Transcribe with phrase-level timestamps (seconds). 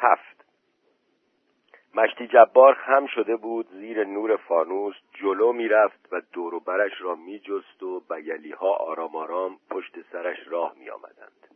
[0.00, 0.44] هفت.
[1.94, 7.14] مشتی جبار خم شده بود زیر نور فانوس جلو می‌رفت و دور و برش را
[7.14, 11.46] میجست و بیلی ها آرام آرام پشت سرش راه می آمدند.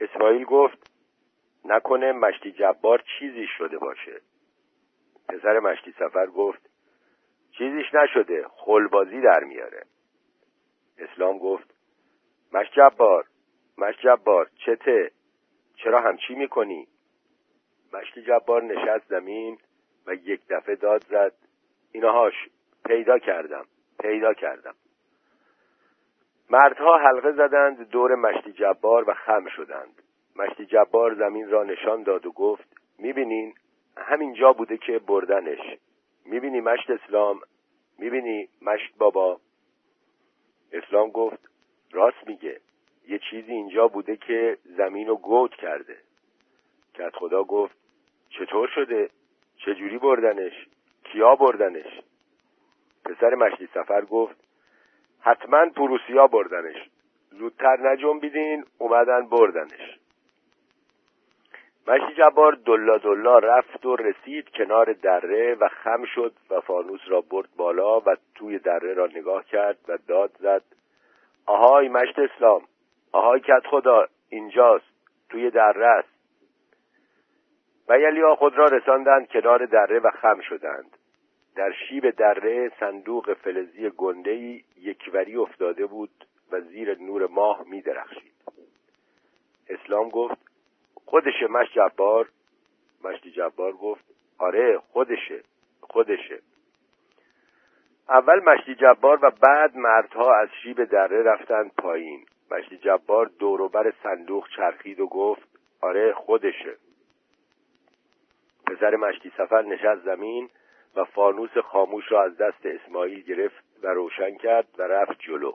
[0.00, 0.90] اسماعیل گفت
[1.64, 4.20] نکنه مشتی جبار چیزی شده باشه.
[5.28, 6.70] پسر مشتی سفر گفت
[7.58, 9.84] چیزیش نشده خلبازی در میاره.
[10.98, 11.74] اسلام گفت
[12.52, 13.26] مشت جبار
[13.78, 15.10] مشت جبار چته؟
[15.76, 16.88] چرا همچی می‌کنی؟
[17.92, 19.58] مشتی جبار نشست زمین
[20.06, 21.32] و یک دفعه داد زد.
[21.92, 22.34] اینهاش
[22.84, 23.64] پیدا کردم
[24.00, 24.74] پیدا کردم.
[26.50, 30.02] مردها حلقه زدند دور مشتی جبار و خم شدند.
[30.36, 33.54] مشتی جبار زمین را نشان داد و گفت می‌بینین؟
[33.96, 35.78] همینجا بوده که بردنش.
[36.26, 37.40] می‌بینی مشت اسلام؟
[37.98, 39.40] می‌بینی مشت بابا؟
[40.72, 41.48] اسلام گفت
[41.92, 42.60] راست میگه.
[43.08, 45.96] یه چیزی اینجا بوده که زمین رو گود کرده.
[46.94, 47.77] کت خدا گفت
[48.30, 49.10] چطور شده؟
[49.56, 50.52] چجوری بردنش؟
[51.04, 52.00] کیا بردنش؟
[53.04, 54.36] پسر مشتی سفر گفت
[55.20, 56.76] حتما پروسیا بردنش.
[57.30, 59.98] زودتر نجنبیدین اومدن بردنش.
[61.88, 67.20] مشتی جبار دلا دلا رفت و رسید کنار دره و خم شد و فانوس را
[67.20, 70.62] برد بالا و توی دره را نگاه کرد و داد زد.
[71.46, 72.62] آهای مشت اسلام
[73.12, 74.86] آهای کت خدا اینجاست
[75.28, 76.17] توی دره است.
[77.88, 80.96] و یلیا خود را رساندند کنار دره و خم شدند.
[81.56, 86.10] در شیب دره صندوق فلزی گندهی یکوری افتاده بود
[86.52, 88.32] و زیر نور ماه می درخشید
[89.68, 90.36] اسلام گفت
[91.04, 92.28] خودشه مشت جبار.
[93.04, 94.04] مشتی جبار گفت
[94.38, 95.42] آره خودشه
[95.80, 96.38] خودشه.
[98.08, 102.26] اول مشتی جبار و بعد مردها از شیب دره رفتند پایین.
[102.50, 105.48] مشتی جبار دوروبر صندوق چرخید و گفت
[105.80, 106.76] آره خودشه.
[108.68, 110.50] پسر مشتی سفر نشست زمین
[110.96, 115.52] و فانوس خاموش را از دست اسماعیل گرفت و روشن کرد و رفت جلو.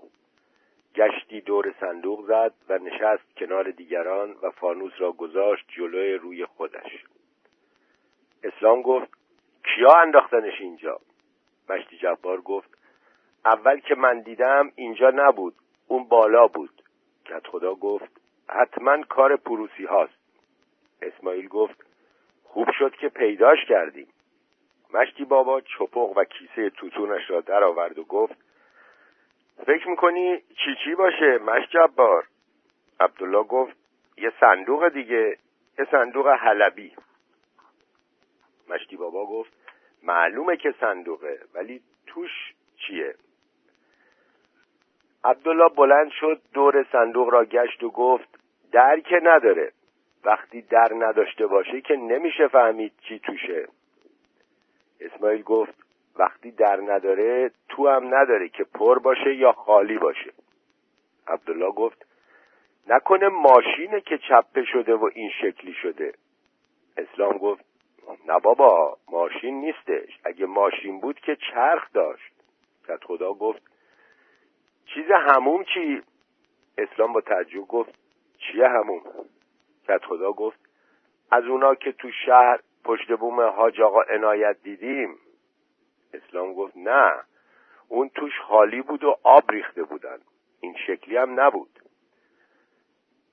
[0.96, 7.06] گشتی دور صندوق زد و نشست کنار دیگران و فانوس را گذاشت جلوی روی خودش.
[8.44, 9.08] اسلام گفت
[9.64, 11.00] کیا انداختنش اینجا؟
[11.70, 12.78] مشتی جبار گفت
[13.46, 15.56] اول که من دیدم اینجا نبود
[15.88, 16.82] اون بالا بود.
[17.26, 20.24] کت خدا گفت حتما کار پروسی هاست.
[21.02, 21.93] اسماعیل گفت
[22.54, 24.08] خوب شد که پیداش کردیم.
[24.94, 28.36] مشتی بابا چپق و کیسه توتونش را در آورد و گفت
[29.66, 32.28] فکر می‌کنی چی چی باشه مشت جبار؟
[33.00, 33.78] عبدالله گفت
[34.18, 35.38] یه صندوق دیگه
[35.80, 36.96] یه صندوق حلبی.
[38.70, 39.54] مشتی بابا گفت
[40.04, 43.16] معلومه که صندوقه ولی توش چیه؟
[45.24, 48.40] عبدالله بلند شد دور صندوق را گشت و گفت
[48.72, 49.72] در که نداره.
[50.26, 53.68] وقتی در نداشته باشه که نمیشه فهمید چی توشه.
[55.02, 55.74] اسماعیل گفت
[56.16, 60.32] وقتی در نداره تو هم نداره که پر باشه یا خالی باشه.
[61.28, 62.06] عبدالله گفت
[62.88, 66.14] نکنه ماشینه که چپه شده و این شکلی شده.
[66.98, 67.66] اسلام گفت
[68.28, 70.20] نه بابا ماشین نیستش.
[70.24, 72.34] اگه ماشین بود که چرخ داشت.
[72.88, 73.62] کت خدا گفت
[74.86, 76.02] چیز هموم چی؟
[76.78, 77.94] اسلام با تعجب گفت
[78.38, 79.02] چیه هموم؟
[79.88, 80.60] کت خدا گفت
[81.32, 85.18] از اونا که تو شهر پشت بوم حاج آقا عنایت دیدیم.
[86.14, 87.24] اسلام گفت نه
[87.88, 90.18] اون توش خالی بود و آب ریخته بودن.
[90.62, 91.80] این شکلی هم نبود.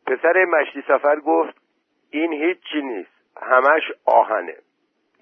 [0.06, 1.55] پسر مشتی سفر گفت
[2.11, 3.11] این هیچی نیست
[3.43, 4.56] همش آهنه.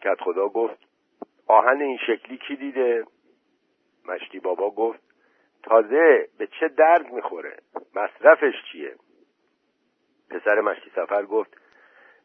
[0.02, 0.88] کت خدا گفت
[1.46, 3.06] آهن این شکلی کی دیده؟
[4.08, 5.00] مشتی بابا گفت
[5.62, 7.56] تازه به چه درد می‌خوره؟
[7.94, 8.96] مصرفش چیه؟
[10.30, 11.56] پسر مشتی سفر گفت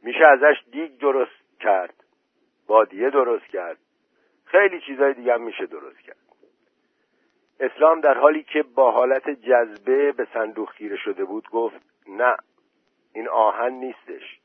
[0.04, 2.04] میشه ازش دیگ درست کرد
[2.68, 3.78] بادیه درست کرد
[4.46, 6.18] خیلی چیزای دیگه هم میشه درست کرد.
[7.60, 12.36] اسلام در حالی که با حالت جذبه به صندوق خیره شده بود گفت نه
[13.14, 14.40] این آهن نیستش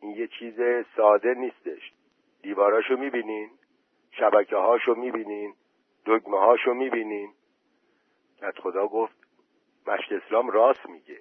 [0.00, 0.60] این یه چیز
[0.96, 1.92] ساده نیستش.
[2.42, 3.50] دیواراشو می‌بینین
[4.10, 5.54] شبکه هاشو می‌بینین
[6.06, 7.32] دگمه هاشو می‌بینین
[8.62, 9.16] خدا گفت
[9.86, 11.20] مشت اسلام راست میگه.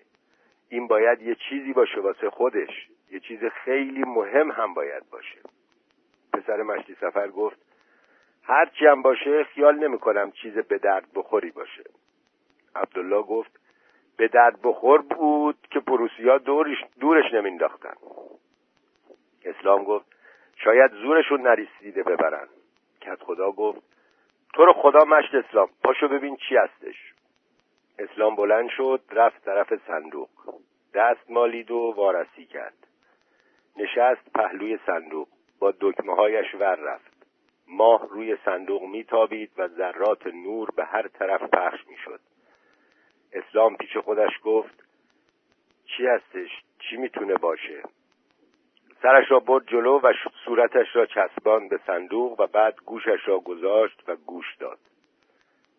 [0.74, 2.88] این باید یه چیزی باشه واسه خودش.
[3.12, 5.40] یه چیز خیلی مهم هم باید باشه.
[6.34, 7.58] پسر مشتی سفر گفت
[8.44, 11.84] هرچی هم باشه خیال نمی کنم چیز به درد بخوری باشه.
[12.76, 13.60] عبدالله گفت
[14.18, 17.96] به درد بخور بود که پروسیا دورش دورش نمینداختن
[19.46, 20.06] اسلام گفت
[20.56, 22.48] شاید زورشون نریسیده ببرن.
[23.02, 23.82] کت خدا گفت
[24.54, 27.13] تو رو خدا مشت اسلام پاشو ببین چی هستش.
[28.00, 30.30] اسلام بلند شد رفت طرف صندوق.
[30.94, 32.88] دست مالید و وارسی کرد.
[33.78, 35.28] نشست پهلوی صندوق
[35.60, 37.14] با دکمه هایش ور رفت.
[37.68, 42.20] ماه روی صندوق میتابید و ذرات نور به هر طرف پخش می‌شد.
[43.34, 44.84] اسلام پیش خودش گفت
[45.86, 46.50] چی هستش؟
[46.80, 47.84] چی می‌تونه باشه؟
[49.02, 50.14] سرش را برد جلو و
[50.46, 54.80] صورتش را چسبان به صندوق و بعد گوشش را گذاشت و گوش داد.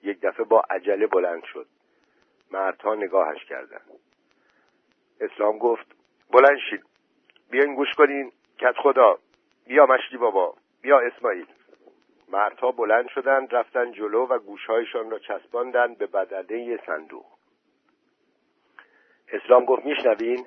[0.03, 1.67] یک دفعه با عجله بلند شد.
[2.55, 3.91] مردها نگاهش کردند.
[5.21, 5.87] اسلام گفت
[6.31, 6.85] بلند شید.
[7.51, 9.19] بیاین گوش کنین کت خدا.
[9.67, 10.55] بیا مشتی بابا.
[10.83, 11.47] بیا اسماعیل.
[12.29, 17.27] مردها بلند شدند رفتن جلو و گوشهایشان را چسباندند به بدنه صندوق.
[19.29, 20.47] اسلام گفت میشنوین؟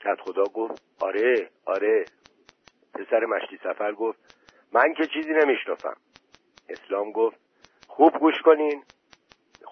[0.00, 2.04] کت خدا گفت آره آره.
[2.94, 4.18] پسر مشتی سفر گفت
[4.72, 5.96] من که چیزی نمیشنفم
[6.68, 7.40] اسلام گفت
[7.86, 8.84] خوب گوش کنین.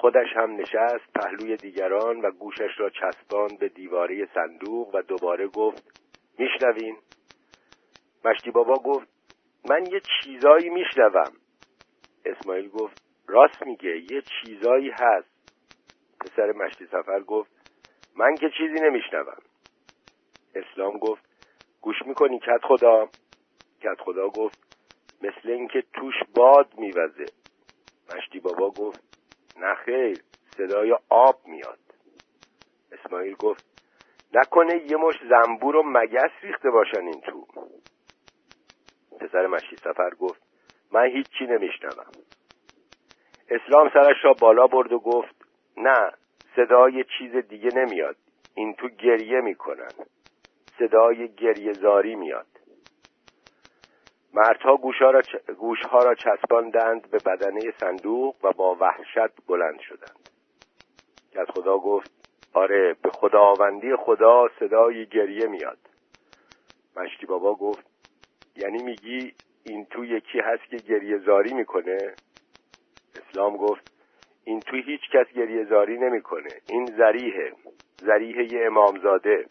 [0.01, 6.01] خودش هم نشست پهلوی دیگران و گوشش را چسبان به دیواره صندوق و دوباره گفت
[6.39, 6.97] میشنوین؟
[8.25, 9.09] مشتی بابا گفت
[9.71, 11.33] من یه چیزایی میشنوم.
[12.25, 15.31] اسماعیل گفت راست میگه یه چیزایی هست.
[16.21, 17.51] پسر مشتی سفر گفت
[18.17, 19.43] من که چیزی نمیشنوم.
[20.55, 21.25] اسلام گفت
[21.81, 23.09] گوش می‌کنی کت خدا
[23.81, 24.77] کت خدا گفت
[25.23, 27.27] مثل اینکه توش باد میوزه.
[28.17, 29.10] مشتی بابا گفت
[29.61, 30.19] نه خیر
[30.57, 31.79] صدای آب میاد.
[32.93, 33.65] اسماعیل گفت
[34.35, 37.47] نکنه یه مش زنبور و مگس ریخته باشن این تو.
[39.21, 40.43] پسر مشتی سفر گفت
[40.93, 42.13] من هیچی نمیشنوم.
[43.51, 45.35] اسلام سرش را بالا برد و گفت
[45.77, 46.13] نه
[46.57, 48.17] صدای چیز دیگه نمیاد.
[48.55, 49.91] این تو گریه می‌کنن.
[50.79, 52.60] صدای گریه زاری میاد.
[54.35, 54.77] مردها
[55.59, 60.31] گوشها را, چسباندند به بدنه صندوق و با وحشت بلند شدند.
[61.37, 62.11] از خدا گفت
[62.53, 65.79] آره به خداوندی خدا صدای گریه میاد.
[66.97, 67.87] مشتی بابا گفت
[68.57, 69.35] یعنی میگی
[69.65, 72.15] این تو یکی هست که گریه زاری می‌کنه؟
[73.17, 73.93] اسلام گفت
[74.45, 76.51] این تو هیچ کس گریه زاری نمی‌کنه.
[76.69, 77.53] این زریحه
[77.97, 79.47] زریح یه امامزاده.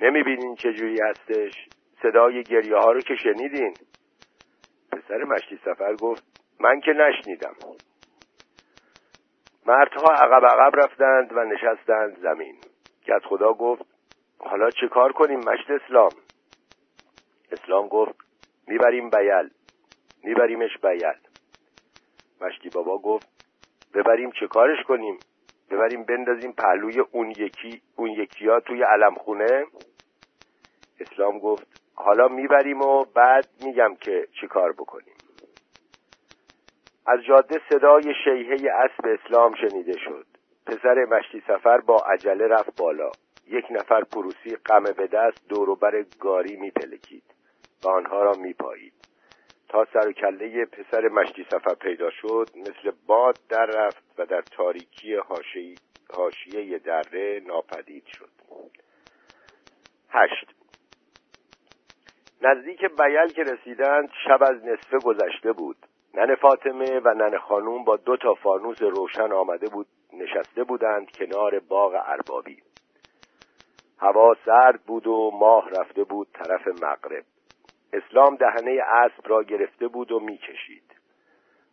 [0.00, 1.68] نمی‌بینین چجوری هستش؟
[2.02, 3.74] صدای گریه ها رو که شنیدین؟
[5.08, 6.22] پسر مشتی سفر گفت
[6.60, 7.54] من که نشنیدم.
[9.66, 12.56] مردها عقب عقب رفتند و نشستند زمین.
[13.06, 13.82] کت خدا گفت
[14.38, 16.10] حالا چه کار کنیم مشت اسلام؟
[17.52, 18.14] اسلام گفت
[18.66, 19.50] می‌بریم بیل
[20.24, 21.18] میبریمش بیل.
[22.40, 23.28] مشتی بابا گفت
[23.94, 25.18] ببریم چه کارش کنیم؟
[25.70, 29.66] ببریم بندازیم پهلوی اون یکی اون یکی ها توی علم خونه
[31.00, 35.14] اسلام گفت حالا می‌بریم و بعد میگم که چی کار بکنیم.
[37.06, 40.26] از جاده صدای شیهه اسب اسلام شنیده شد.
[40.66, 43.10] پسر مشتی سفر با عجله رفت بالا.
[43.46, 47.24] یک نفر پروسی غم به دست دوروبر گاری میپلکید
[47.84, 48.92] و آنها را میپایید.
[49.68, 54.42] تا سر و کله پسر مشتی سفر پیدا شد مثل باد در رفت و در
[54.42, 55.16] تاریکی
[56.14, 58.30] حاشیه دره ناپدید شد.
[60.10, 60.57] هشت.
[62.42, 65.76] نزدیک بیل که رسیدند شب از نصفه گذشته بود.
[66.14, 71.58] نن فاطمه و نن خانوم با دو تا فانوس روشن آمده بود نشسته بودند کنار
[71.58, 72.62] باغ اربابی.
[73.98, 77.24] هوا سرد بود و ماه رفته بود طرف مغرب.
[77.92, 80.82] اسلام دهنه اسب را گرفته بود و می‌کشید.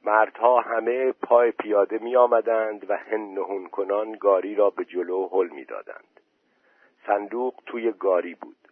[0.04, 5.66] مردها همه پای پیاده می آمدند و هن کنان گاری را به جلو حل می
[5.66, 6.20] دادند.
[7.08, 8.65] صندوق توی گاری بود.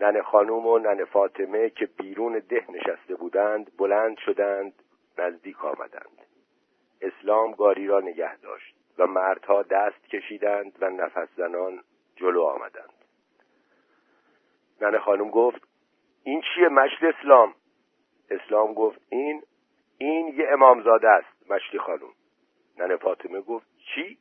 [0.00, 4.72] نن خانوم و نن فاطمه که بیرون ده نشسته بودند بلند شدند
[5.18, 6.26] نزدیک آمدند.
[7.00, 11.80] اسلام گاری را نگه داشت و مردها دست کشیدند و نفس زنان
[12.16, 12.94] جلو آمدند.
[14.80, 15.68] نن خانم گفت
[16.24, 17.54] این چیه مشت اسلام؟
[18.30, 19.42] اسلام گفت این
[19.98, 22.12] این یه امامزاده است مشتی خانم
[22.78, 24.18] نن فاطمه گفت چی؟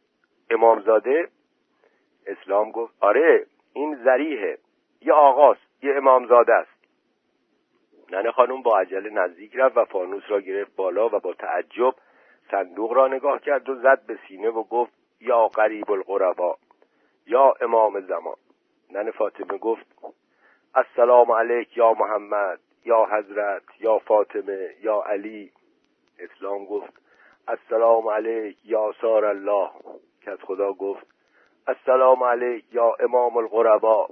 [0.50, 1.29] امامزاده؟
[2.27, 4.58] اسلام گفت آره این زریحه
[5.01, 5.64] یه آقاست.
[5.84, 6.75] یه امامزاده است.
[8.12, 11.96] ننه خانم با عجله نزدیک رفت و فانوس را گرفت بالا و با تعجب
[12.51, 16.58] صندوق را نگاه کرد و زد به سینه و گفت یا قریب القربا
[17.27, 18.36] یا امام زمان.
[18.91, 19.86] نن فاطمه گفت
[20.75, 25.51] السلام علیک یا محمد یا حضرت یا فاطمه یا علی.
[26.20, 26.94] اسلام گفت
[27.48, 29.70] السلام علیک یا سار الله.
[30.22, 31.08] که خدا گفت
[31.67, 34.10] السلام علیک یا امام القربا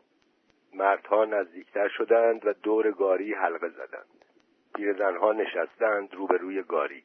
[0.74, 4.25] مردها نزدیکتر شدند و دور گاری حلقه زدند.
[4.75, 7.03] پیرزنها نشستند روبروی گاری.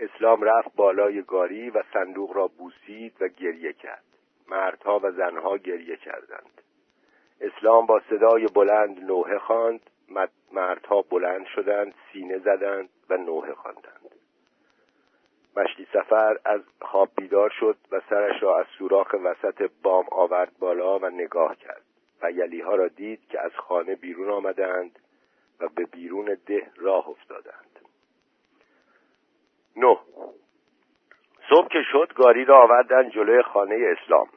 [0.00, 4.04] اسلام رفت بالای گاری و صندوق را بوسید و گریه کرد.
[4.48, 6.60] مردها و زنها گریه کردند.
[7.40, 9.90] اسلام با صدای بلند نوحه خواند.
[10.52, 14.14] مردها بلند شدند سینه زدند و نوحه خواندند.
[15.56, 20.98] مشتی سفر از خواب بیدار شد و سرش را از سوراخ وسط بام آورد بالا
[20.98, 21.82] و نگاه کرد.
[22.24, 24.98] و یلیها را دید که از خانه بیرون آمدند
[25.60, 27.78] و به بیرون ده راه افتادند.
[29.76, 29.98] نه.
[31.50, 34.28] صبح که شد گاری را آوردند جلوی خانه اسلام.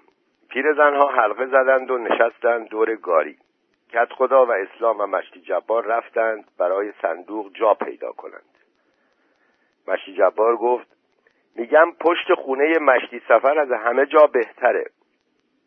[0.49, 3.37] پیرزنها حلقه زدند و نشستند دور گاری.
[3.93, 8.57] کت خدا و اسلام و مشتی جبار رفتند برای صندوق جا پیدا کنند.
[9.87, 10.87] مشتی جبار گفت
[11.55, 14.85] میگم پشت خونه مشتی سفر از همه جا بهتره.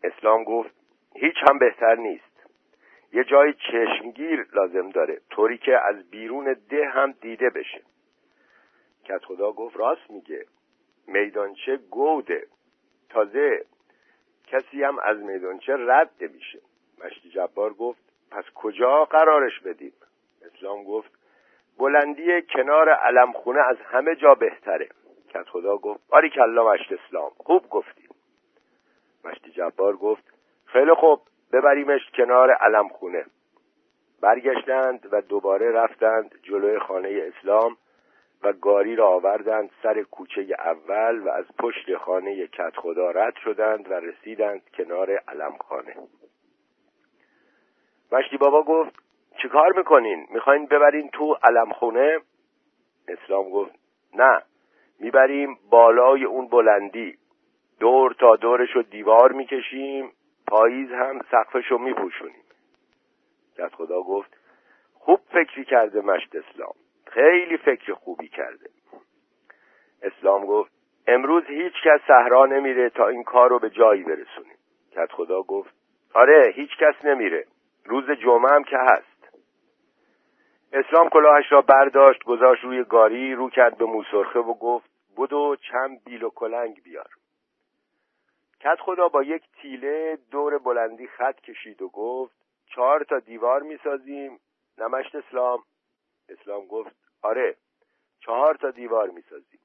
[0.04, 0.79] اسلام گفت
[1.14, 2.25] هیچ هم بهتر نیست.
[3.12, 7.83] یه جای چشمگیر لازم داره طوری که از بیرون ده هم دیده بشه.
[9.05, 10.47] کت خدا گفت راست میگه.
[11.07, 12.47] میدانچه گوده.
[13.09, 13.64] تازه
[14.47, 16.61] کسی هم از میدانچه رد میشه
[17.05, 18.00] مشتی جبار گفت
[18.31, 19.93] پس کجا قرارش بدیم؟
[20.43, 21.11] اسلام گفت
[21.79, 24.88] بلندی کنار علمخونه از همه جا بهتره.
[25.29, 27.31] کت خدا گفت باری کلا مشت اسلام.
[27.37, 28.11] خوب گفتیم.
[29.25, 30.29] مشتی جبار گفت
[30.72, 31.20] خیلی خوب
[31.52, 33.24] ببریمش کنار علمخونه
[34.22, 37.76] برگشتند و دوباره رفتند جلوی خانه اسلام
[38.42, 43.90] و گاری را آوردند سر کوچه اول و از پشت خانه کت خدا رد شدند
[43.90, 45.94] و رسیدند کنار علمخانه
[48.12, 48.94] مشتی بابا گفت
[49.42, 52.18] چیکار می‌کنین؟ می‌خواین ببرین تو علمخونه
[53.08, 53.74] اسلام گفت
[54.14, 54.42] نه
[55.00, 57.18] می‌بریم بالای اون بلندی.
[57.80, 60.12] دور تا دورش رو دیوار می‌کشیم.
[60.50, 62.45] پاییز هم سقفش رو میپوشونیم.
[63.59, 64.37] کت خدا گفت
[64.95, 66.75] خوب فکری کرده مشت اسلام.
[67.07, 68.71] خیلی فکر خوبی کرده.
[70.02, 70.73] اسلام گفت
[71.07, 74.59] امروز هیچ کس صحرا نمیره تا این کار رو به جایی برسونیم.
[74.92, 75.75] کت خدا گفت
[76.14, 77.45] آره هیچ کس نمیره.
[77.85, 79.40] روز جمعه هم که هست.
[80.73, 86.04] اسلام کلاهش را برداشت گذاشت روی گاری رو کرد به موسرخه و گفت بدو چند
[86.04, 87.19] بیل و کلنگ بیار.
[88.61, 92.37] کت خدا با یک تیله دور بلندی خط کشید و گفت
[92.67, 94.40] چهار تا دیوار می‌سازیم.
[94.79, 95.64] نمشت اسلام.
[96.29, 97.57] اسلام گفت آره
[98.21, 99.61] چهار تا دیوار می‌سازیم.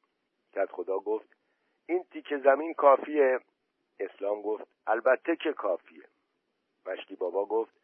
[0.54, 1.36] کت خدا گفت
[1.86, 3.40] این تیکه زمین کافیه؟
[4.00, 6.04] اسلام گفت البته که کافیه.
[6.86, 7.76] مشتی بابا گفت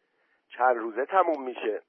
[0.48, 1.82] چند روزه تموم میشه؟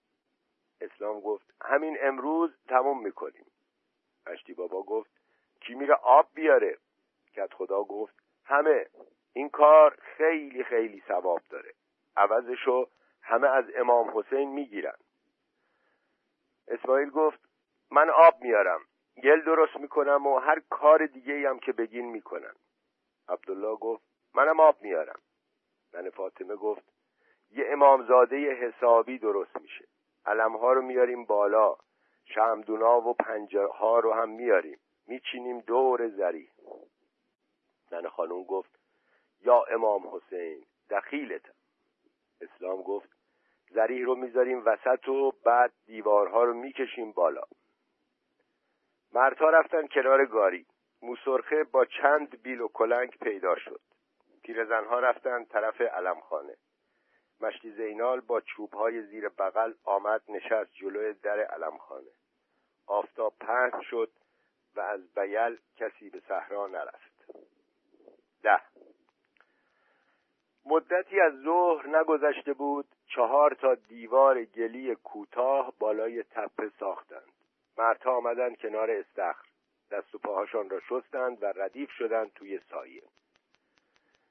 [0.81, 3.45] اسلام گفت همین امروز تموم می‌کنیم.
[4.27, 5.11] مشتی بابا گفت
[5.61, 6.77] کی میره آب بیاره؟
[7.33, 8.85] کت خدا گفت همه.
[9.33, 11.73] این کار خیلی خیلی ثواب داره.
[12.17, 12.87] عوضشو
[13.21, 14.97] همه از امام حسین می‌گیرن.
[16.67, 17.39] اسماعیل گفت
[17.91, 18.81] من آب میارم.
[19.23, 22.55] گل درست می‌کنم و هر کار دیگه هم که بگین می‌کنم
[23.29, 25.19] عبدالله گفت منم آب میارم.
[25.93, 26.83] من فاطمه گفت
[27.51, 29.85] یه امامزاده حسابی درست میشه.
[30.25, 31.75] علمها رو میاریم بالا.
[32.25, 34.79] شمدونا و پنجه ها رو هم میاریم.
[35.07, 36.49] میچینیم دور زری.
[37.93, 38.79] زن خانوم گفت
[39.41, 41.53] یا امام حسین دخیلتم
[42.41, 43.09] اسلام گفت
[43.69, 47.43] زریح رو می‌ذاریم وسط و بعد دیوارها رو می‌کشیم بالا.
[49.13, 50.65] مردها رفتن کنار گاری.
[51.01, 53.81] موسرخه با چند بیل و کلنگ پیدا شد.
[54.43, 56.55] پیرزنها رفتن طرف علمخانه.
[57.41, 62.11] مشتی زینال با چوبهای زیر بغل آمد نشست جلوی در علمخانه.
[62.87, 64.11] آفتاب پهن شد
[64.75, 67.12] و از بیل کسی به صحرا نرفت.
[68.43, 68.61] ده
[70.65, 77.31] مدتی از ظهر نگذشته بود چهار تا دیوار گلی کوتاه بالای تپه ساختند.
[77.77, 79.47] مردها آمدند کنار استخر.
[79.91, 83.03] دست و پاهاشان را شستند و ردیف شدند توی سایه.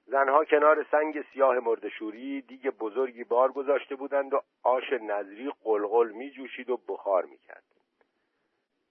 [0.07, 6.31] زنها کنار سنگ سیاه مردشوری دیگه بزرگی بار گذاشته بودند و آش نظری قلقل می
[6.31, 7.65] جوشید و بخار می کرد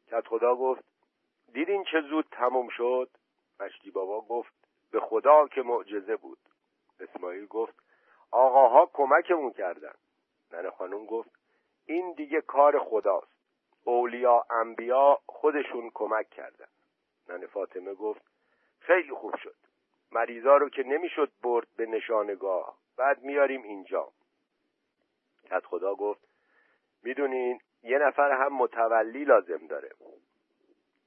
[0.07, 0.83] کت خدا گفت
[1.53, 3.09] دیدین چه زود تموم شد؟
[3.59, 4.53] مشتی بابا گفت
[4.91, 6.37] به خدا که معجزه بود.
[6.99, 7.73] اسماعیل گفت
[8.31, 9.93] آقاها کمکمون کردن.
[10.51, 11.29] ننه خانم گفت
[11.85, 13.31] این دیگه کار خداست.
[13.83, 16.67] اولیا انبیا خودشون کمک کردن.
[17.29, 18.21] ننه فاطمه گفت
[18.79, 19.55] خیلی خوب شد.
[20.11, 22.77] مریضا رو که نمی‌شد برد به نشانگاه.
[22.97, 24.11] بعد میاریم اینجا.
[25.49, 26.27] کت خدا گفت
[27.03, 29.91] می‌دونین یه نفر هم متولی لازم داره.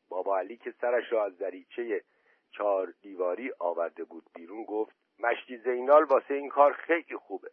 [0.09, 2.05] بابا علی که سرش را از دریچه
[2.57, 7.51] چهار دیواری آورده بود بیرون گفت مشتی زینال واسه این کار خیلی خوبه.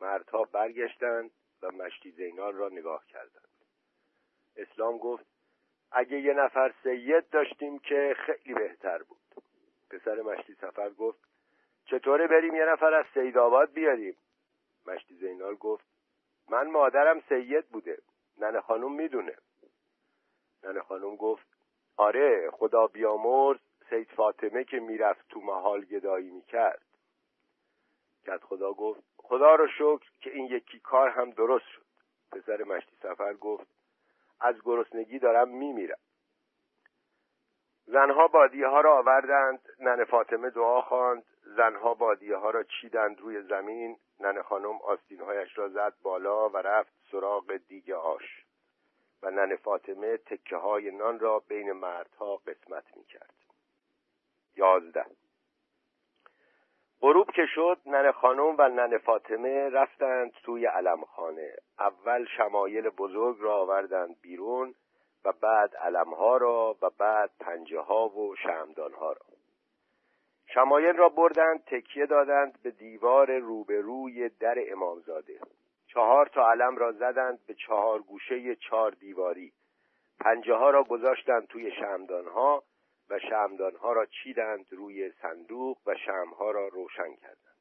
[0.00, 1.30] مردها برگشتند
[1.62, 3.48] و مشتی زینال را نگاه کردند.
[4.56, 5.24] اسلام گفت
[5.92, 9.18] اگه یه نفر سید داشتیم که خیلی بهتر بود.
[9.90, 11.18] پسر مشتی سفر گفت
[11.84, 14.16] چطوره بریم یه نفر از سید آباد بیاریم؟
[14.86, 15.84] مشتی زینال گفت
[16.48, 17.98] من مادرم سید بوده
[18.38, 19.34] ننه خانوم می‌دونه.
[20.64, 21.46] ننه خانوم گفت
[21.96, 23.58] آره خدا بیامرز
[23.90, 26.82] سید فاطمه که می‌رفت تو محال گدایی می‌کرد.
[28.26, 31.84] کت خدا گفت خدا رو شکر که این یکی کار هم درست شد.
[32.32, 33.66] پسر مشتی سفر گفت
[34.40, 35.98] از گرسنگی دارم میمیرم.
[37.86, 41.24] زنها بادیه ها را آوردند ننه فاطمه دعا خواند.
[41.42, 46.92] زنها بادیه ها را چیدند روی زمین ننه خانم آستینهایش را زد بالا و رفت
[47.10, 48.44] سراغ دیگ آش.
[49.22, 53.37] و ننه فاطمه تکه های نان را بین مردها قسمت می کرد
[54.58, 55.04] یازده.
[57.00, 61.52] غروب که شد ننه خانم و ننه فاطمه رفتند توی علمخانه.
[61.78, 64.74] اول شمایل بزرگ را آوردند بیرون
[65.24, 69.16] و بعد علمها را و بعد پنجه ها و شمدان را.
[70.54, 75.40] شمایل را بردند تکیه دادند به دیوار روبروی در امامزاده.
[75.86, 79.52] چهار تا علم را زدند به چهار گوشه چهار دیواری.
[80.20, 82.62] پنجه ها را گذاشتند توی شمدان ها
[83.10, 87.56] و شمدان ها را چیدند روی صندوق و شمها را روشن کردند.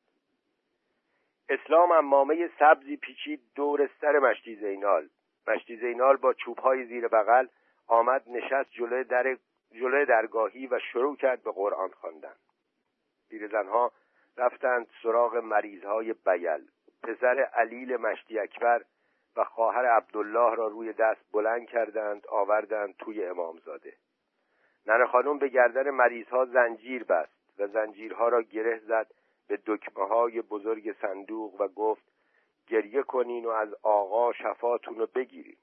[1.49, 5.09] اسلام امامه سبزی پیچید دور سر مشتی زینال.
[5.47, 7.47] مشتی زینال با چوب های زیر بغل
[7.87, 9.37] آمد نشست جلوی در
[9.71, 12.35] جلوی درگاهی و شروع کرد به قرآن خواندن.
[13.29, 13.91] پیرزنها
[14.37, 16.67] رفتند سراغ مریضهای بیل.
[17.03, 18.81] پسر علیل مشتی اکبر
[19.35, 23.93] و خواهر عبدالله را روی دست بلند کردند آوردند توی امامزاده.
[24.87, 29.07] ننه خانم به گردن مریضها زنجیر بست و زنجیرها را گره زد
[29.47, 32.03] به دکمه های بزرگ صندوق و گفت
[32.67, 35.57] گریه کنین و از آقا شفاتون رو بگیرین.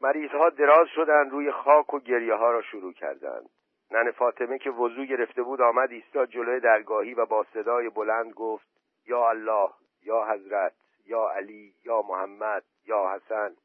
[0.00, 3.50] مریضها دراز شدند روی خاک و گریه ها را شروع کردند.
[3.90, 8.66] نن فاطمه که وضو گرفته بود آمد ایستاد جلوی درگاهی و با صدای بلند گفت
[9.06, 9.70] یا الله
[10.02, 10.72] یا حضرت
[11.06, 13.56] یا علی یا محمد یا حسن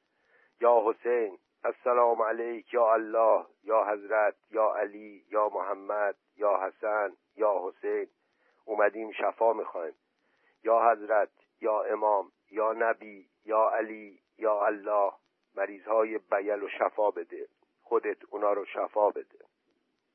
[0.62, 7.62] یا حسین السلام علیک یا الله یا حضرت یا علی یا محمد یا حسن یا
[7.64, 8.08] حسین
[8.66, 9.94] اومدیم شفا می‌خوایم
[10.64, 11.30] یا حضرت
[11.62, 15.12] یا امام یا نبی یا علی یا الله
[15.56, 17.48] مریض های بیل و شفا بده
[17.82, 19.40] خودت اونا رو شفا بده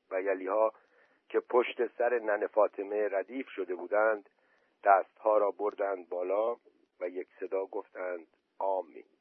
[0.09, 0.73] بیلی ها
[1.29, 4.29] که پشت سر نن فاطمه ردیف شده بودند
[4.83, 6.57] دستها را بردند بالا
[6.99, 8.27] و یک صدا گفتند
[8.59, 9.16] آمین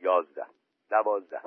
[0.00, 0.46] یازده
[0.90, 1.40] دوازده.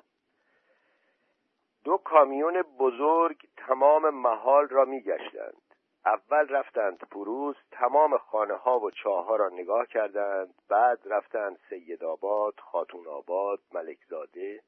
[1.83, 5.61] دو کامیون بزرگ تمام محال را میگشتند.
[6.05, 12.03] اول رفتند پروز تمام خانه ها و چاه ها را نگاه کردند بعد رفتند سید
[12.03, 14.61] آباد خاتون آباد ملکزاده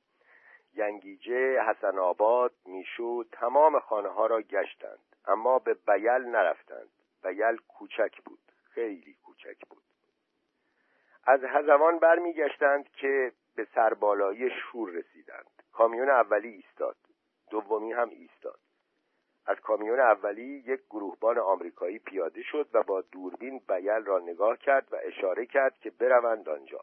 [0.75, 4.99] ینگیجه حسن آباد میشو تمام خانه ها را گشتند.
[5.27, 6.89] اما به بیل نرفتند.
[7.23, 9.83] بیل کوچک بود خیلی کوچک بود.
[11.23, 15.63] از هزوان برمیگشتند که به سربالایی شور رسیدند.
[15.73, 16.95] کامیون اولی ایستاد.
[17.49, 18.59] دومی هم ایستاد.
[19.45, 24.87] از کامیون اولی یک گروهبان آمریکایی پیاده شد و با دوربین بیل را نگاه کرد
[24.93, 26.79] و اشاره کرد که بروند آنجا.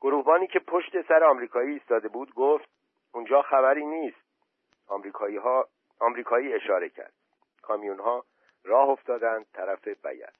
[0.00, 2.68] گروهبانی که پشت سر آمریکایی ایستاده بود گفت
[3.12, 4.22] اونجا خبری نیست.
[4.86, 7.12] آمریکایی ها آمریکایی اشاره کرد.
[7.62, 8.24] کامیون ها
[8.64, 10.32] راه افتادند طرف بیل.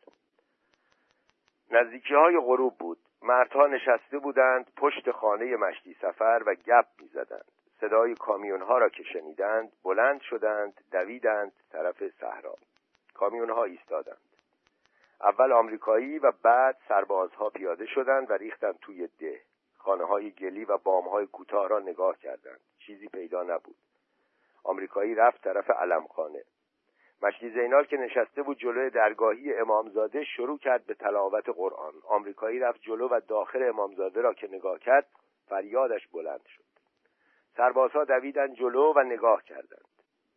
[1.71, 2.99] نزدیکی های غروب بود.
[3.23, 7.45] مردها نشسته بودند پشت خانه مشتی سفر و گپ می‌زدند.
[7.81, 12.55] صدای کامیون ها را که شنیدند بلند شدند دویدند طرف صحرا.
[13.15, 14.19] کامیون ها ایستادند.
[15.21, 19.41] اول آمریکایی و بعد سربازها پیاده شدند و ریختند توی ده.
[19.79, 22.61] خانه های گلی و بام های کوتاه را نگاه کردند.
[22.79, 23.77] چیزی پیدا نبود.
[24.65, 26.45] آمریکایی رفت طرف علمخانه.
[27.23, 31.93] مشتی زینال که نشسته بود جلوی درگاهی امامزاده شروع کرد به تلاوت قرآن.
[32.09, 35.07] آمریکایی رفت جلو و داخل امامزاده را که نگاه کرد
[35.49, 36.63] فریادش بلند شد.
[37.57, 39.89] سربازها دویدن جلو و نگاه کردند.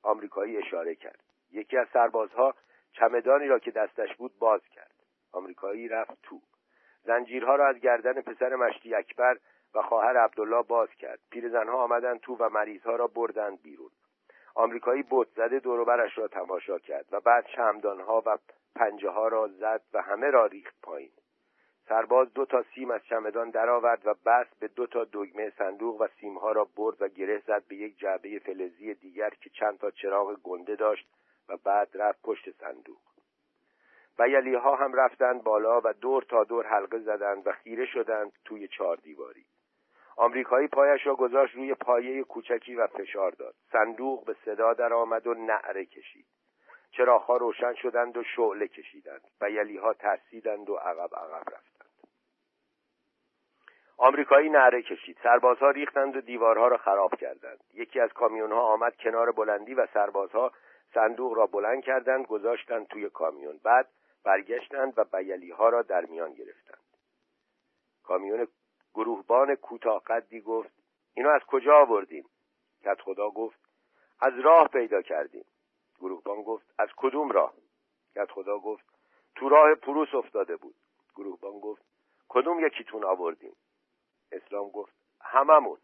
[0.04, 1.24] آمریکایی اشاره کرد.
[1.52, 2.56] یکی از سربازها
[2.91, 4.95] چمدانی را که دستش بود باز کرد.
[5.32, 6.41] آمریکایی رفت تو.
[7.04, 9.38] زنجیرها را از گردن پسر مشتی اکبر
[9.74, 11.19] و خواهر عبدالله باز کرد.
[11.32, 13.91] پیرزنها آمدند تو و مریضها را بردند بیرون.
[14.55, 18.37] آمریکایی بت زده دوروبرش را تماشا کرد و بعد شمدانها و
[18.75, 21.11] پنجه ها را زد و همه را ریخت پایین.
[21.89, 26.07] سرباز دو تا سیم از چمدان درآورد و بست به دو تا دگمه صندوق و
[26.19, 30.39] سیمها را برد و گره زد به یک جعبه فلزی دیگر که چند تا چراغ
[30.43, 31.07] گنده داشت
[31.49, 32.97] و بعد رفت پشت صندوق.
[34.19, 38.31] و یلی ها هم رفتند بالا و دور تا دور حلقه زدند و خیره شدند
[38.45, 39.45] توی چهار دیواری.
[40.17, 43.56] آمریکایی پایش را گذاشت روی پایه کوچکی و فشار داد.
[43.71, 46.25] صندوق به صدا در آمد و نعره کشید.
[46.91, 49.21] چراغها روشن شدند و شعله کشیدند.
[49.41, 51.89] و یلیها ترسیدند و عقب عقب رفتند.
[53.97, 55.17] آمریکایی نعره کشید.
[55.23, 57.63] سربازها ریختند و دیوارها را خراب کردند.
[57.73, 60.51] یکی از کامیونها آمد کنار بلندی و سربازها
[60.93, 63.60] صندوق را بلند کردند گذاشتند توی کامیون.
[63.63, 63.88] بعد
[64.23, 66.80] برگشتند و بیلی ها را در میان گرفتند.
[68.04, 68.47] کامیون
[68.95, 70.69] گروهبان کوتاه قدی گفت
[71.13, 72.25] اینو از کجا آوردیم؟
[72.84, 73.60] کت خدا گفت
[74.19, 75.45] از راه پیدا کردیم.
[75.99, 77.53] گروهبان گفت از کدوم راه؟
[78.15, 78.86] کت خدا گفت
[79.36, 80.75] تو راه پروس افتاده بود.
[81.15, 81.81] گروهبان گفت
[82.29, 83.55] کدوم یکیتون آوردیم؟
[84.31, 85.77] اسلام گفت هممون.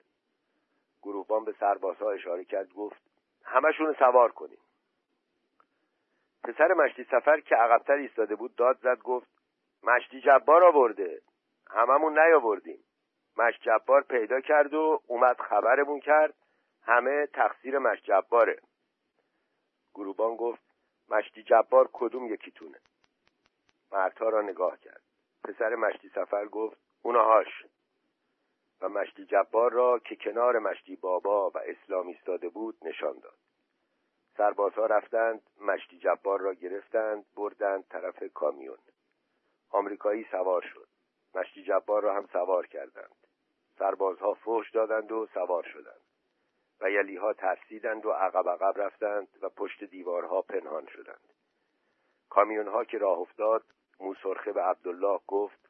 [1.02, 3.02] گروهبان به سربازها اشاره کرد گفت
[3.44, 4.60] همشون سوار کنیم.
[6.44, 9.28] پسر مشتی سفر که عقبتر ایستاده بود داد زد گفت
[9.84, 11.22] مشتی جبار آورده
[11.70, 12.84] هممون نیاوردیم.
[13.38, 16.34] مشت جبار پیدا کرد و اومد خبرمون کرد.
[16.84, 18.62] همه تقصیر مشت جباره.
[19.94, 20.62] گروبان گفت
[21.10, 22.80] مشتی جبار کدوم یکیتونه؟
[23.92, 25.02] مردها را نگاه کرد.
[25.44, 27.66] پسر مشتی سفر گفت اونهاش
[28.82, 33.38] و مشتی جبار را که کنار مشتی بابا و اسلام ایستاده بود نشان داد.
[34.38, 38.78] سربازها رفتند مشتی جبار را گرفتند بردند طرف کامیون.
[39.70, 40.88] آمریکایی سوار شد.
[41.36, 43.21] مشتی جبار را هم سوار کردند.
[43.82, 46.02] سربازها فوش دادند و سوار شدند.
[46.82, 51.34] و یلیها ترسیدند و عقب عقب رفتند و پشت دیوارها پنهان شدند.
[52.30, 53.64] کامیونها که راه افتاد
[54.00, 55.70] موسرخه به عبدالله گفت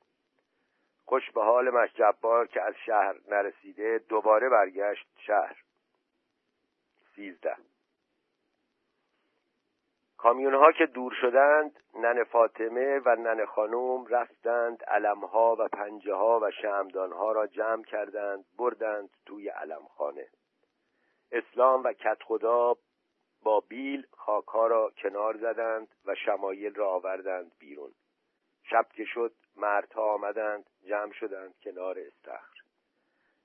[1.06, 5.64] خوش به حال مشجبار که از شهر نرسیده دوباره برگشت شهر.
[7.16, 7.58] سیزده
[10.22, 16.40] کامیون ها که دور شدند نن فاطمه و نن خانوم رفتند علمها و پنجه ها
[16.40, 20.28] و شمدان ها را جمع کردند بردند توی علمخانه.
[21.32, 22.76] اسلام و کت خدا
[23.44, 27.92] با بیل خاکها را کنار زدند و شمایل را آوردند بیرون.
[28.64, 32.62] شب که شد مردها آمدند جمع شدند کنار استخر.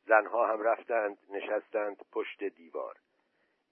[0.06, 2.94] زنها هم رفتند نشستند پشت دیوار.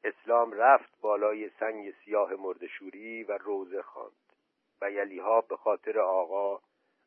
[0.04, 4.12] اسلام رفت بالای سنگ سیاه مردشوری و روزه خواند.
[4.80, 6.60] و یلیها به خاطر آقا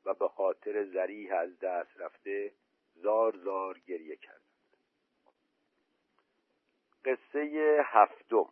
[0.06, 2.52] و به خاطر زریح از دست رفته
[2.96, 4.42] زار زار گریه کردند.
[7.06, 8.50] قصه هفتم.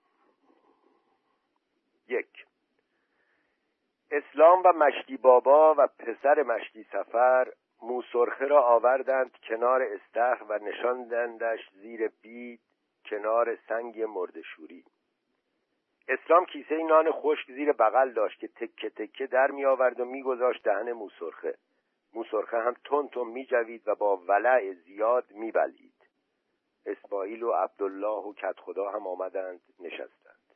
[2.08, 2.45] یک.
[4.12, 11.69] اسلام و مشتی بابا و پسر مشتی سفر موسرخه را آوردند کنار استخ و نشاندندش
[11.71, 12.60] زیر بید
[13.10, 14.86] کنار سنگ مردشوری
[16.08, 20.63] اسلام کیسه نان خشک زیر بغل داشت که تکه تکه در می آورد و میگذاشت
[20.63, 21.58] دهن موسرخه.
[22.13, 25.94] موسرخه هم تون تون می جوید و با ولع زیاد می بلید.
[26.86, 30.56] اسماعیل و عبدالله و کت خدا هم آمدند نشستند.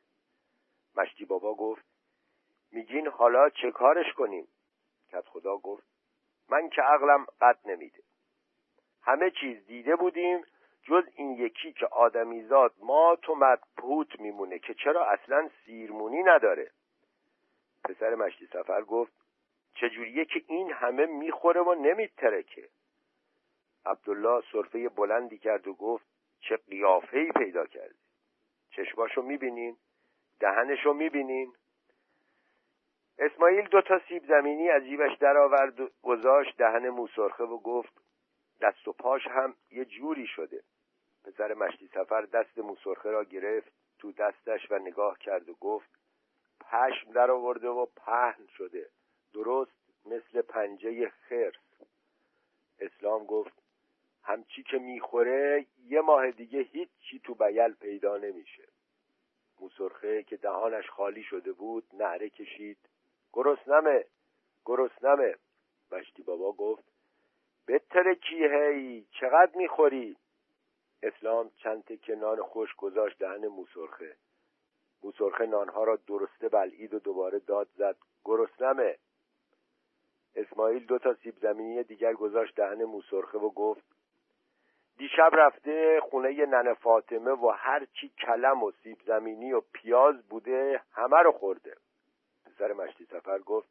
[0.96, 1.84] مشتی بابا گفت
[2.72, 4.48] میگین حالا چه کارش کنیم؟
[5.12, 5.86] کت خدا گفت
[6.48, 8.02] من که عقلم قد نمیده.
[9.02, 10.44] همه چیز دیده بودیم
[10.90, 16.70] جز این یکی که آدمیزاد ما تو مدپوت میمونه که چرا اصلا سیرمونی نداره؟
[17.84, 19.12] پسر مشتی سفر گفت
[19.74, 22.68] چجوریه که این همه می‌خوره و نمیترکه؟
[23.86, 26.06] عبدالله صرفه بلندی کرد و گفت
[26.40, 27.98] چه قیافهی پیدا کردی؟
[28.70, 29.76] چشماشو می‌بینین؟
[30.40, 31.52] دهنشو می‌بینین؟
[33.18, 37.92] اسماعیل دو تا سیب زمینی از جیبش درآورد و گذاشت دهن موسرخه و گفت
[38.60, 40.62] دست و پاش هم یه جوری شده.
[41.30, 45.90] پسر مشتی سفر دست موسرخه را گرفت تو دستش و نگاه کرد و گفت
[46.60, 48.86] پشم در آورده و پهن شده
[49.34, 49.72] درست
[50.06, 51.54] مثل پنجه خرس.
[52.80, 53.62] اسلام گفت
[54.22, 58.68] همچی که می‌خوره یه ماه دیگه هیچی تو بیل پیدا نمیشه.
[59.60, 62.78] موسرخه که دهانش خالی شده بود نعره کشید.
[63.32, 64.04] گرسنمه
[64.64, 65.34] گرسنمه
[65.92, 66.84] مشتی بابا گفت
[67.68, 70.16] بتره کی هی چقدر می‌خوری؟
[71.02, 74.16] اسلام چند تکه نان خوش گذاشت دهن موسرخه.
[75.02, 77.96] موسرخه نانها را درسته بلعید و دوباره داد زد.
[78.24, 78.98] گرسنمه
[80.34, 83.84] اسماعیل دو تا سیب زمینی دیگر گذاشت دهن موسرخه و گفت
[84.98, 90.82] دیشب رفته خونه نن فاطمه و هر چی کلم و سیب زمینی و پیاز بوده
[90.92, 91.76] همه رو خورده.
[92.44, 93.68] پسر مشتی سفر گفت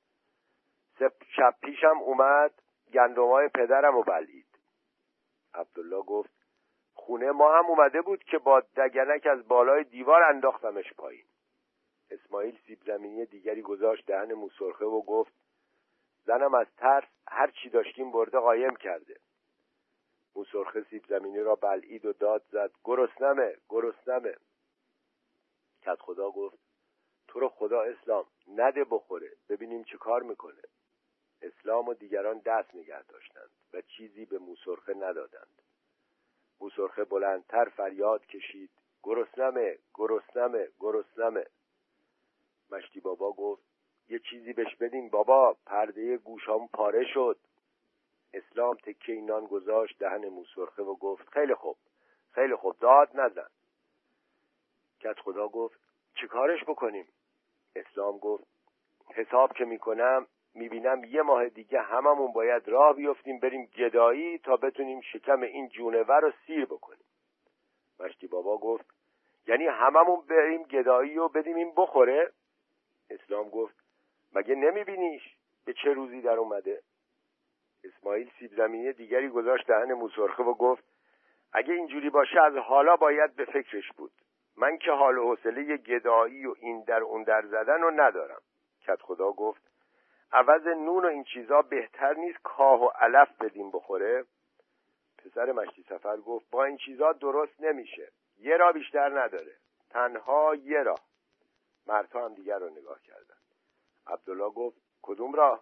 [1.35, 2.53] شب پیشم اومد
[2.93, 4.45] گندمای پدرم و بلید
[5.53, 6.38] عبدالله گفت
[7.09, 11.25] خونه ما هم اومده بود که با دگنک از بالای دیوار انداختمش پایین.
[12.11, 15.33] اسماعیل سیب زمینی دیگری گذاشت دهن موسرخه و گفت
[16.25, 19.19] زنم از ترس هر چی داشتیم برده قایم کرده.
[20.35, 24.35] موسرخه سیب زمینی را بلعید و داد زد گرسنمه گرسنمه.
[25.81, 26.57] کت خدا گفت
[27.27, 30.61] تو رو خدا اسلام نده بخوره ببینیم چه کار می‌کنه.
[31.41, 35.61] اسلام و دیگران دست نگه داشتند و چیزی به موسرخه ندادند.
[36.61, 38.69] موسرخه بلندتر فریاد کشید.
[39.03, 41.45] گرسنمه گرسنمه گرسنمه.
[42.71, 43.63] مشتی بابا گفت
[44.09, 47.39] یه چیزی بهش بدین بابا پرده گوشام پاره شد.
[48.33, 51.77] اسلام تکه نان گذاشت دهن موسرخه و گفت خیلی خوب
[52.31, 53.49] خیلی خوب داد نزن.
[54.99, 55.79] کت خدا گفت
[56.15, 57.07] چیکارش بکنیم؟
[57.75, 58.43] اسلام گفت
[59.15, 65.01] حساب که می‌کنم می‌بینم یه ماه دیگه هممون باید راه بیفتیم بریم گدایی تا بتونیم
[65.01, 67.05] شکم این جونور رو سیر بکنیم.
[67.99, 68.85] مشتی بابا گفت
[69.47, 72.31] یعنی هممون بریم گدایی و بدیم این بخوره؟
[73.09, 73.75] اسلام گفت
[74.33, 75.35] مگه نمیبینیش؟
[75.65, 76.81] به چه روزی در اومده؟
[77.83, 80.83] اسماعیل سیب زمینی دیگری گذاشت دهن موسرخه و گفت
[81.53, 84.11] اگه اینجوری باشه از حالا باید به فکرش بود.
[84.57, 88.41] من که حال و حوصله گدایی و این در اون در زدن رو ندارم.
[88.81, 89.68] کت خدا گفت
[90.31, 94.25] عوض نون و این چیزا بهتر نیست کاه و علف بدیم بخوره.
[95.17, 98.11] پسر مشتی سفر گفت با این چیزا درست نمیشه.
[98.39, 99.55] یه را بیشتر نداره.
[99.89, 100.95] تنها یه را
[101.87, 103.35] مردها هم دیگر رو نگاه کردن.
[104.07, 105.61] عبدالله گفت کدوم را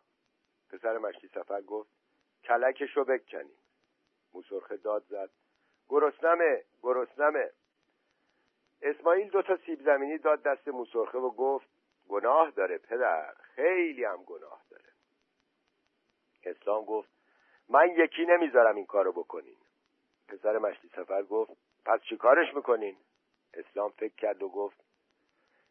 [0.69, 1.89] پسر مشتی سفر گفت
[2.43, 3.57] کلکش رو بکنیم.
[4.33, 5.29] موسرخه داد زد
[5.89, 7.51] گرسنمه گرسنمه.
[8.81, 11.76] اسماعیل دو تا سیب زمینی داد دست موسرخه و گفت
[12.09, 13.33] گناه داره پدر.
[13.33, 14.83] خیلی هم گناه داره.
[16.43, 17.09] اسلام گفت
[17.69, 19.57] من یکی نمی‌ذارم این کارو بکنین.
[20.27, 21.51] پسر مشتی سفر گفت
[21.85, 22.97] پس چی کارش می‌کنین؟
[23.53, 24.77] اسلام فکر کرد و گفت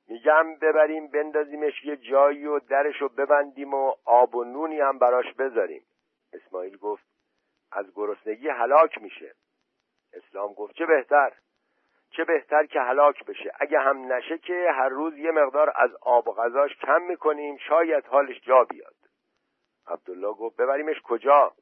[0.09, 5.87] میگم ببریم بندازیمش یه جایی و درش ببندیم و آب و نونی هم براش بذاریم.
[6.33, 7.07] اسماعیل گفت
[7.73, 9.35] از گرسنگی هلاک میشه.
[10.13, 11.33] اسلام گفت چه بهتر؟
[12.17, 13.53] چه بهتر که هلاک بشه.
[13.61, 18.07] اگه هم نشه که هر روز یه مقدار از آب و غذاش کم می‌کنیم شاید
[18.07, 18.95] حالش جا بیاد.
[19.87, 21.53] عبدالله گفت ببریمش کجا؟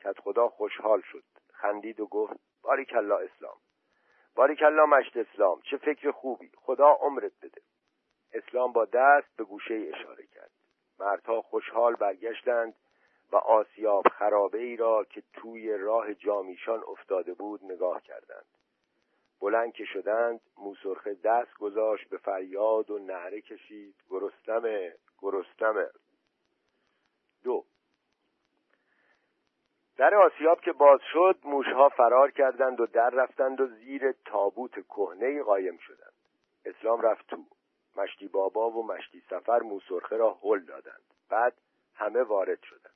[0.00, 1.24] کت خدا خوشحال شد.
[1.52, 2.32] خندید و گفت
[2.62, 3.56] باریکلا اسلام.
[4.34, 5.60] باریکلا مشت اسلام.
[5.60, 6.50] چه فکر خوبی.
[6.56, 7.60] خدا عمرت بده.
[8.32, 10.50] اسلام با دست به گوشه اشاره کرد.
[10.98, 12.74] مردها خوشحال برگشتند
[13.32, 18.46] و آسیاب خرابه ای را که توی راه جامیشان افتاده بود نگاه کردند.
[19.40, 23.94] بلند که شدند موسرخه دست گذاشت به فریاد و نهره کشید.
[24.10, 25.90] گرستمه گرستمه
[27.44, 27.64] دو.
[29.96, 35.42] در آسیاب که باز شد موشها فرار کردند و در رفتند و زیر تابوت کهنه
[35.42, 36.12] قایم شدند.
[36.64, 37.44] اسلام رفت تو.
[37.96, 41.02] مشتی بابا و مشتی سفر موسرخه را هل دادند.
[41.28, 41.54] بعد
[41.94, 42.94] همه وارد شدند.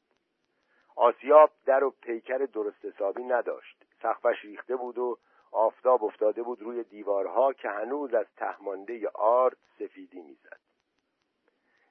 [0.96, 3.84] آسیاب در و پیکر درست حسابی نداشت.
[4.02, 5.18] سقفش ریخته بود و
[5.52, 10.60] آفتاب افتاده بود روی دیوارها که هنوز از تهمانده آرد سفیدی می‌زد.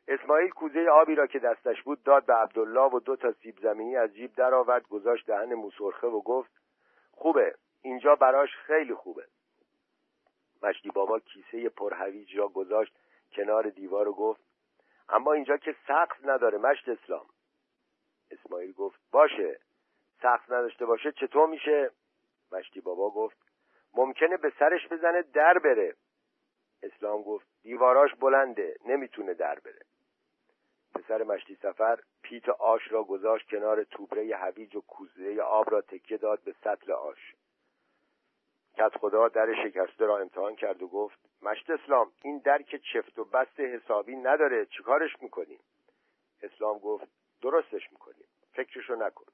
[0.07, 3.97] اسماعیل کوزه آبی را که دستش بود داد به عبدالله و دو تا سیب زمینی
[3.97, 6.51] از جیب درآورد گذاشت دهن موسرخه و گفت
[7.11, 9.25] خوبه اینجا براش خیلی خوبه.
[10.63, 12.93] مشتی بابا کیسه پرهویج را گذاشت
[13.31, 14.41] کنار دیوار و گفت
[15.09, 17.25] اما اینجا که سقف نداره مشت اسلام.
[18.31, 19.59] اسماعیل گفت باشه
[20.21, 21.91] سقف نداشته باشه چطور میشه؟
[22.51, 23.50] مشتی بابا گفت
[23.93, 25.95] ممکنه به سرش بزنه در بره.
[26.83, 29.81] اسلام گفت دیواراش بلنده نمی‌تونه در بره.
[30.95, 36.17] پسر مشتی سفر پیت آش را گذاشت کنار توبره هویج و کوزه آب را تکیه
[36.17, 37.35] داد به سطل آش.
[38.77, 43.19] کت خدا در شکسته را امتحان کرد و گفت مشت اسلام این در که چفت
[43.19, 45.59] و بست حسابی نداره چیکارش می‌کنیم
[46.43, 47.07] اسلام گفت
[47.41, 49.25] درستش می‌کنیم فکرشو نکن.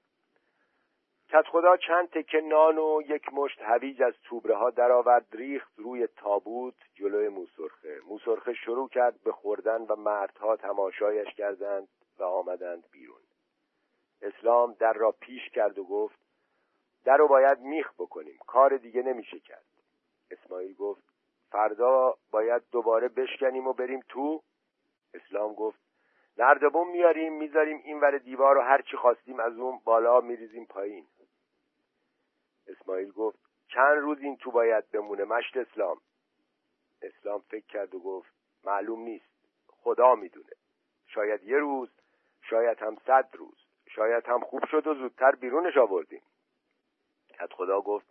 [1.29, 6.07] کت خدا چند تکه نان و یک مشت هویج از توبره ها درآورد ریخت روی
[6.07, 7.99] تابوت جلوی موسرخه.
[8.07, 11.87] موسرخه شروع کرد به خوردن و مردها تماشایش کردند
[12.19, 13.21] و آمدند بیرون.
[14.21, 16.19] اسلام در را پیش کرد و گفت
[17.05, 19.65] در رو باید میخ بکنیم کار دیگه نمیشه کرد.
[20.31, 21.03] اسماعیل گفت
[21.51, 24.41] فردا باید دوباره بشکنیم و بریم تو؟
[25.13, 25.79] اسلام گفت
[26.37, 31.07] نردبون میاریم می‌ذاریم این ور دیوار رو هر چی خواستیم از اون بالا میریزیم پایین.
[32.87, 36.01] اسماعیل گفت چند روز این تو باید بمونه مشت اسلام.
[37.01, 38.31] اسلام فکر کرد و گفت
[38.63, 39.29] معلوم نیست
[39.67, 40.53] خدا می‌دونه.
[41.07, 41.89] شاید یه روز
[42.41, 43.57] شاید هم صد روز.
[43.87, 46.21] شاید هم خوب شد و زودتر بیرونش آوردیم.
[47.29, 48.05] کت خدا گفت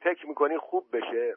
[0.00, 1.36] فکر می‌کنی خوب بشه؟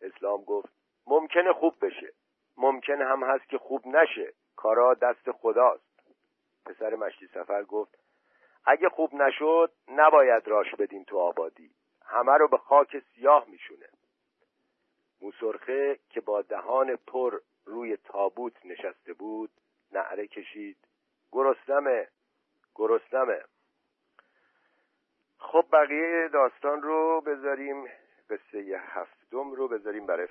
[0.00, 0.68] اسلام گفت
[1.06, 2.12] ممکنه خوب بشه.
[2.56, 4.32] ممکنه هم هست که خوب نشه.
[4.56, 6.00] کارا دست خداست.
[6.66, 7.98] پسر مشتی سفر گفت
[8.70, 11.70] اگه خوب نشد نباید راش بدین تو آبادی.
[12.04, 13.88] همه رو به خاک سیاه میشونه.
[15.20, 19.50] موسرخه که با دهان پر روی تابوت نشسته بود
[19.92, 20.76] نعره کشید.
[21.32, 22.08] گرسنمه
[22.74, 23.44] گرسنمه.
[25.38, 27.84] خب بقیه داستان رو بذاریم
[28.30, 30.26] قصه هفتم رو بذاریم برای